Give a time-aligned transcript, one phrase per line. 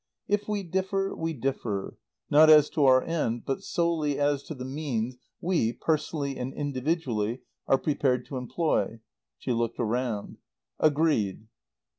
[0.27, 1.95] "If we differ, we differ,
[2.27, 7.43] not as to our end, but solely as to the means we, personally and individually,
[7.67, 8.97] are prepared to employ."
[9.37, 10.37] She looked round.
[10.79, 11.45] "Agreed."